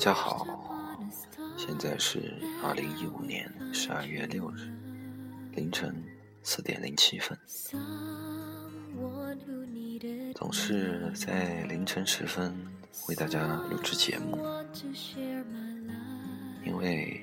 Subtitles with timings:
[0.00, 0.46] 大家好，
[1.58, 2.32] 现在是
[2.64, 4.72] 二零一五年十二月六日
[5.52, 5.94] 凌晨
[6.42, 7.38] 四点零七分。
[10.34, 12.56] 总是在凌晨时分
[13.10, 14.38] 为大家录制节目，
[16.64, 17.20] 因为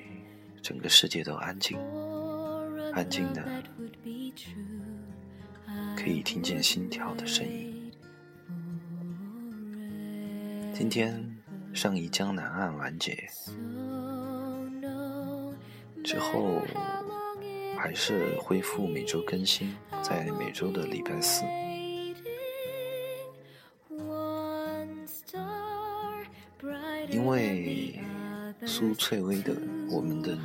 [0.62, 1.76] 整个世界都安静，
[2.92, 3.44] 安静的
[5.96, 7.92] 可以听见心跳的声音。
[10.72, 11.36] 今天
[11.74, 13.28] 上一江南岸完结
[16.04, 16.62] 之后，
[17.76, 21.44] 还是恢复每周更新，在每周的礼拜四。
[27.10, 28.00] 因为
[28.66, 29.54] 苏翠薇的
[29.90, 30.36] 我们的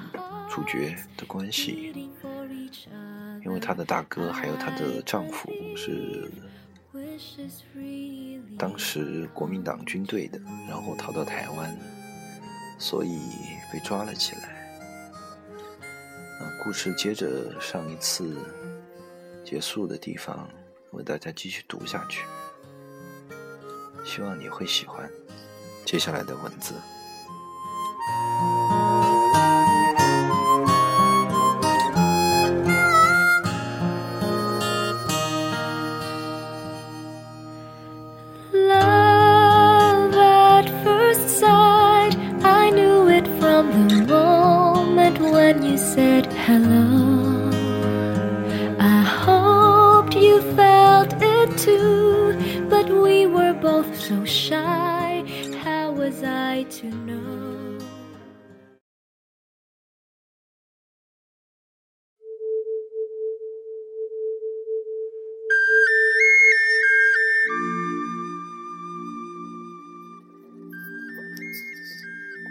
[0.50, 2.10] 主角的关系，
[3.44, 6.32] 因为她的大哥还有她的丈夫是。
[8.58, 11.78] 当时国民党军队的，然后逃到台湾，
[12.78, 13.20] 所以
[13.72, 14.62] 被抓了起来。
[16.64, 18.38] 故事接着上一次
[19.44, 20.48] 结束的地方，
[20.92, 22.26] 为大家继续读下去。
[24.06, 25.10] 希望你会喜欢
[25.86, 26.74] 接下来的文字。
[46.47, 47.51] hello.
[48.79, 52.37] I hoped you felt it too,
[52.69, 55.25] but we were both so shy.
[55.65, 57.17] How was I to know?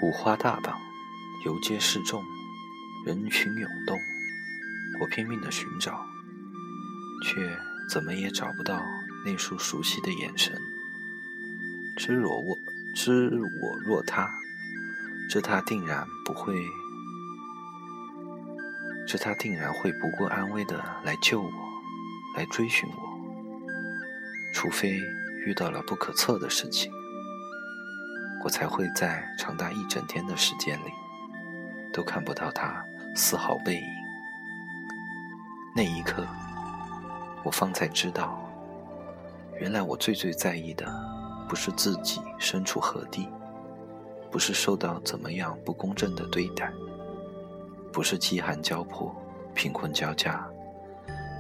[0.03, 0.75] 五花大绑，
[1.45, 2.23] 游街示众。
[3.04, 3.98] 人群涌动，
[5.00, 6.06] 我拼命的寻找，
[7.24, 7.58] 却
[7.90, 8.80] 怎么也找不到
[9.24, 10.56] 那束熟悉的眼神。
[11.96, 12.56] 知若我，
[12.94, 13.28] 知
[13.60, 14.30] 我若他，
[15.28, 16.54] 知他定然不会，
[19.06, 21.50] 知他定然会不顾安危的来救我，
[22.36, 23.12] 来追寻我。
[24.54, 25.00] 除非
[25.44, 26.92] 遇到了不可测的事情，
[28.44, 30.92] 我才会在长达一整天的时间里，
[31.92, 32.84] 都看不到他。
[33.14, 33.86] 丝毫背影。
[35.74, 36.26] 那一刻，
[37.42, 38.38] 我方才知道，
[39.58, 40.86] 原来我最最在意的，
[41.48, 43.28] 不是自己身处何地，
[44.30, 46.70] 不是受到怎么样不公正的对待，
[47.92, 49.14] 不是饥寒交迫、
[49.54, 50.46] 贫困交加，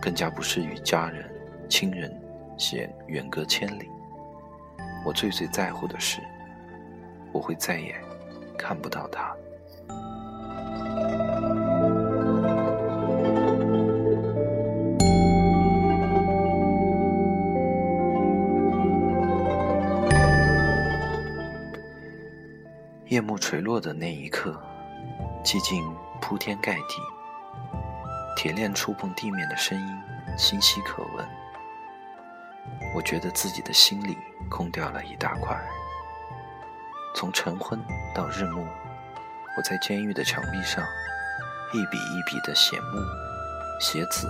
[0.00, 1.30] 更加不是与家人、
[1.70, 2.14] 亲人
[2.58, 3.88] 显远隔千里。
[5.06, 6.20] 我最最在乎的是，
[7.32, 7.94] 我会再也
[8.58, 9.34] 看不到他。
[23.12, 24.58] 夜幕垂落的那一刻，
[25.44, 25.84] 寂静
[26.18, 26.96] 铺天盖地，
[28.34, 30.02] 铁链触碰地面的声音
[30.38, 31.28] 清晰可闻。
[32.94, 34.16] 我觉得自己的心里
[34.48, 35.60] 空掉了一大块。
[37.14, 37.78] 从晨昏
[38.14, 38.66] 到日暮，
[39.58, 40.82] 我在监狱的墙壁上
[41.74, 42.98] 一笔一笔的写木、
[43.78, 44.26] 写字，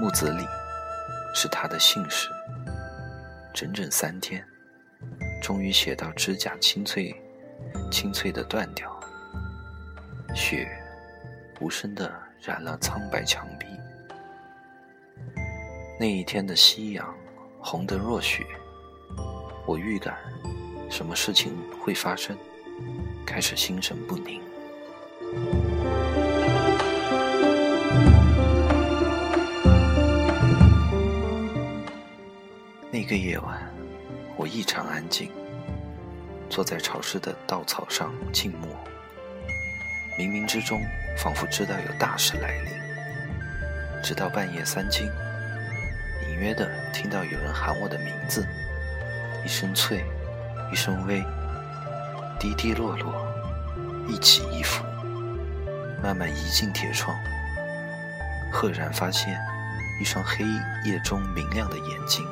[0.00, 0.46] 木子里
[1.34, 2.28] 是他的姓氏。
[3.52, 4.46] 整整三天，
[5.42, 7.20] 终于写到指甲清脆。
[7.90, 8.98] 清脆的断掉，
[10.34, 10.68] 雪
[11.60, 13.66] 无声的染了苍白墙壁。
[15.98, 17.14] 那一天的夕阳
[17.60, 18.44] 红得若血，
[19.66, 20.18] 我预感
[20.90, 22.36] 什么事情会发生，
[23.24, 24.42] 开始心神不宁。
[32.90, 33.72] 那个夜晚，
[34.36, 35.30] 我异常安静。
[36.54, 38.70] 坐在潮湿的稻草上静默，
[40.16, 40.80] 冥冥之中
[41.18, 42.72] 仿佛知道有大事来临。
[44.04, 45.00] 直到半夜三更，
[46.28, 48.46] 隐约的听到有人喊我的名字，
[49.44, 50.04] 一声脆，
[50.72, 51.24] 一声微，
[52.38, 53.26] 滴滴落落，
[54.06, 54.84] 一起一伏，
[56.00, 57.18] 慢慢移进铁窗，
[58.52, 59.36] 赫然发现
[60.00, 60.44] 一双黑
[60.88, 62.24] 夜中明亮的眼睛。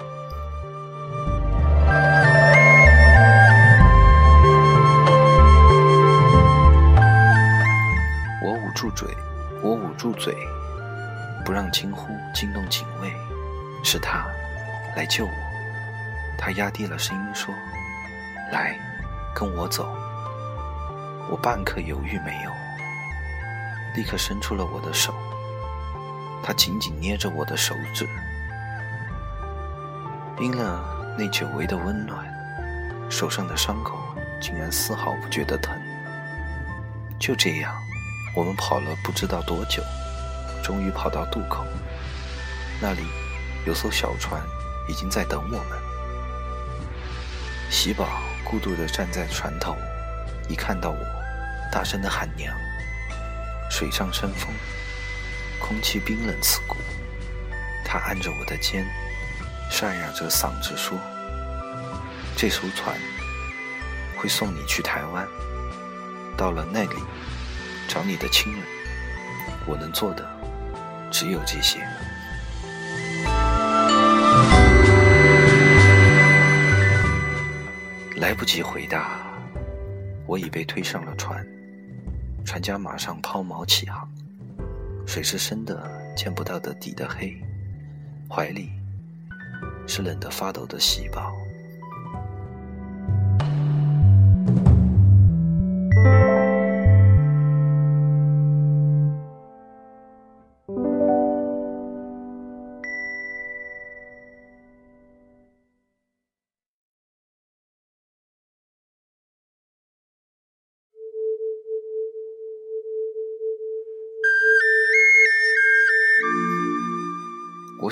[9.63, 10.35] 我捂住嘴！
[11.45, 13.13] 不让惊呼惊动警卫，
[13.85, 14.27] 是他
[14.97, 15.33] 来救我。
[16.37, 17.55] 他压低了声音说
[18.53, 18.77] ：“来，
[19.35, 19.89] 跟我走。”
[21.31, 22.51] 我半刻犹豫没有，
[23.95, 25.15] 立刻伸出了我的手。
[26.43, 28.05] 他紧紧捏着我的手指，
[30.41, 32.27] 因了那久违的温暖，
[33.09, 33.97] 手上的伤口
[34.41, 35.73] 竟然丝毫不觉得疼。
[37.21, 37.73] 就这样，
[38.35, 39.83] 我们跑了不知道多久，
[40.63, 41.65] 终于跑到渡口。
[42.81, 43.03] 那里
[43.67, 44.43] 有艘小船，
[44.89, 45.79] 已经在等我们。
[47.71, 48.07] 喜宝
[48.45, 49.77] 孤独地站在船头，
[50.49, 50.99] 一看到我，
[51.71, 52.55] 大声地喊娘。
[53.71, 54.53] 水上生风。
[55.61, 56.77] 空气冰冷刺骨，
[57.85, 58.85] 他按着我的肩，
[59.71, 60.99] 沙哑着嗓子说
[62.37, 62.97] ：“这艘船
[64.17, 65.25] 会送你去台湾，
[66.37, 66.97] 到了那里
[67.89, 68.63] 找你的亲人。
[69.67, 70.29] 我能做的
[71.11, 71.79] 只有这些。”
[78.17, 79.21] 来不及回答，
[80.27, 81.45] 我已被推上了船，
[82.45, 84.09] 船家马上抛锚起航。
[85.05, 87.37] 水是深的，见不到的底的黑，
[88.29, 88.71] 怀里
[89.89, 91.33] 是冷得发抖的细胞。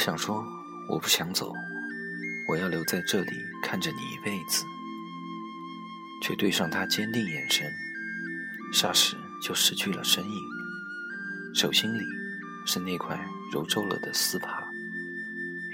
[0.00, 0.42] 想说，
[0.88, 1.52] 我不想走，
[2.48, 3.32] 我要留在这里
[3.62, 4.64] 看着你一辈子，
[6.22, 7.70] 却对上他坚定眼神，
[8.72, 10.40] 霎时就失去了身影。
[11.54, 12.02] 手心里
[12.64, 13.14] 是那块
[13.52, 14.64] 揉皱了的丝帕，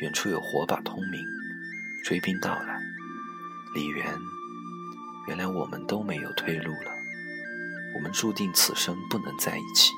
[0.01, 1.25] 远处有火把通明，
[2.03, 2.83] 追兵到来。
[3.77, 4.13] 李元，
[5.29, 6.91] 原来我们都没有退路了，
[7.95, 9.93] 我们注定此生不能在一起。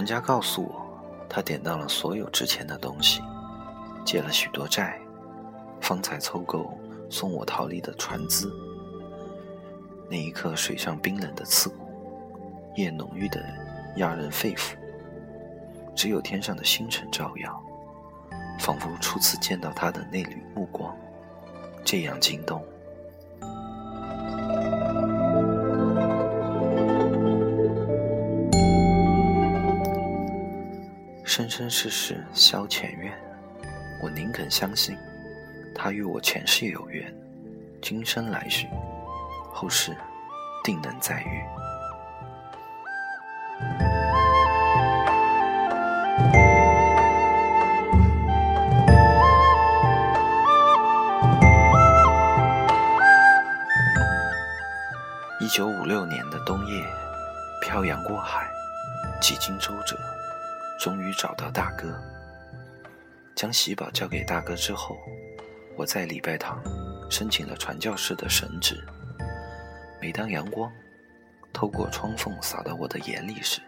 [0.00, 3.20] 船家告诉我，他典当了所有值钱的东西，
[4.02, 4.98] 借了许多债，
[5.78, 6.72] 方才凑够
[7.10, 8.50] 送我逃离的船资。
[10.08, 11.84] 那一刻，水上冰冷的刺骨，
[12.76, 13.44] 夜浓郁的
[13.96, 14.74] 压人肺腑，
[15.94, 17.62] 只有天上的星辰照耀，
[18.58, 20.96] 仿佛初次见到他的那缕目光，
[21.84, 22.64] 这样惊动。
[31.30, 33.16] 生生世世消前缘，
[34.02, 34.98] 我宁肯相信，
[35.72, 37.14] 他与我前世有缘，
[37.80, 38.66] 今生来世，
[39.52, 39.96] 后世
[40.64, 41.40] 定能再遇。
[55.38, 56.84] 一九五六年的冬夜，
[57.62, 58.50] 漂洋过海，
[59.20, 59.96] 几经周折。
[60.80, 61.94] 终于找到大哥，
[63.36, 64.96] 将喜宝交给大哥之后，
[65.76, 66.58] 我在礼拜堂
[67.10, 68.82] 申请了传教士的神职。
[70.00, 70.72] 每当阳光
[71.52, 73.60] 透过窗缝洒到我的眼里时，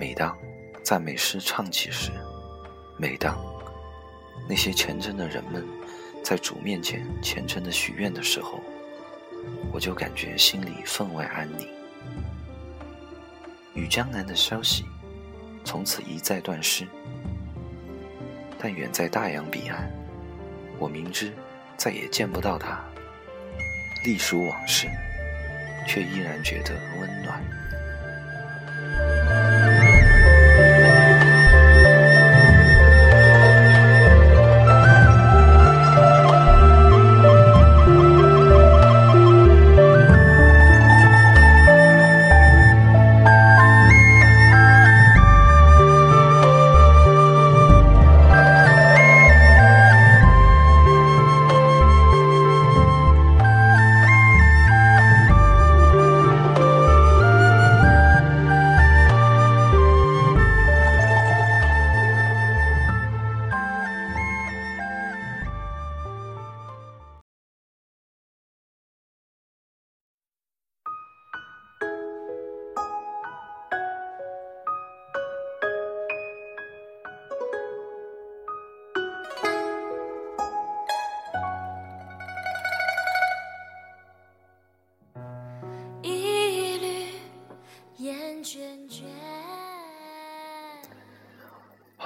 [0.00, 0.34] 每当
[0.82, 2.10] 赞美诗唱起时，
[2.96, 3.38] 每当
[4.48, 5.62] 那些虔诚的人们
[6.24, 8.58] 在主面前虔诚的许愿的时候，
[9.70, 11.68] 我就感觉心里分外安宁。
[13.74, 14.86] 与江南的消息。
[15.64, 16.86] 从此一再断失，
[18.58, 19.90] 但远在大洋彼岸，
[20.78, 21.32] 我明知
[21.76, 22.82] 再也见不到他，
[24.04, 24.88] 历数往事，
[25.86, 27.42] 却依然觉得温暖。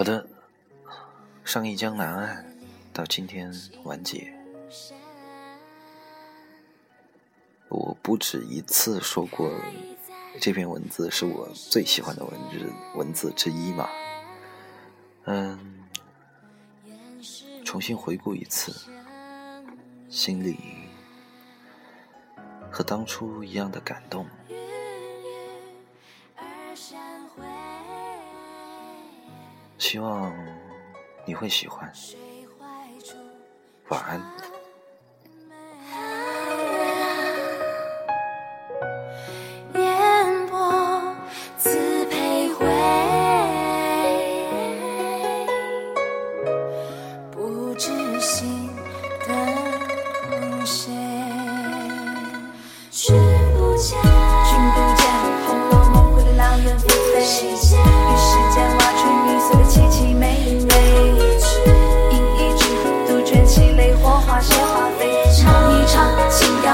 [0.05, 0.27] 好的，
[1.47, 2.45] 上一江南岸
[2.93, 3.51] 到今天
[3.85, 4.31] 完结。
[7.71, 9.51] 我不止一次说过，
[10.43, 13.89] 这篇文字是我最喜欢的文字文字之一嘛。
[15.25, 15.59] 嗯，
[17.65, 18.75] 重新回顾一次，
[20.11, 20.59] 心里
[22.71, 24.27] 和当初一样的感动。
[29.95, 30.35] 希望
[31.25, 31.89] 你会喜欢。
[33.91, 34.44] 晚安。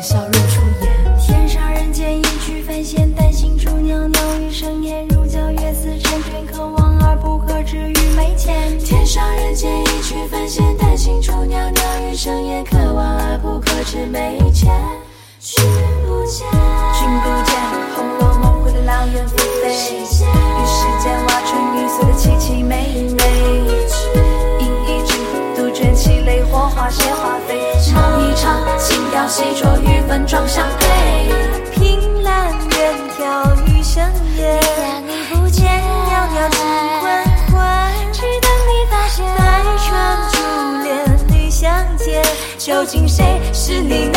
[0.00, 0.49] 笑容。
[29.30, 30.88] 细酌，与粉妆相对。
[31.70, 34.02] 凭栏远眺余生
[34.36, 34.60] 烟，
[35.06, 36.58] 你不见，袅袅几
[37.00, 37.06] 昏
[37.52, 39.24] 昏，只等你发现。
[39.36, 39.88] 待春
[40.32, 40.36] 珠
[40.82, 40.88] 帘
[41.28, 42.20] 缕相见，
[42.58, 44.10] 究竟谁是你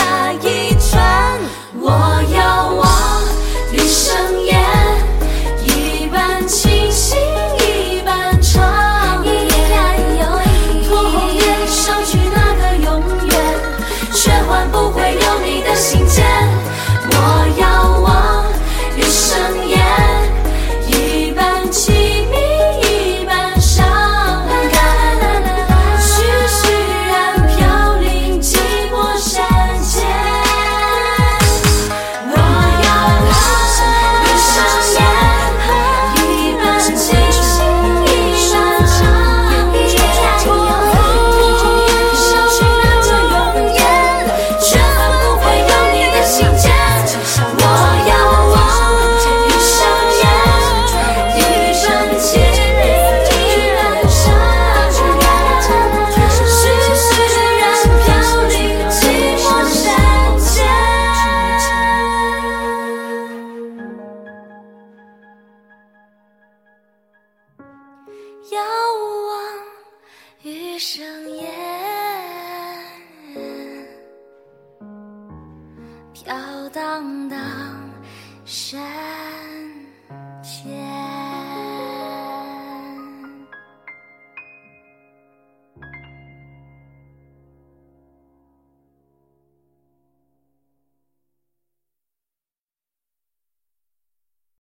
[68.52, 69.64] 遥望
[70.44, 71.13] 余生。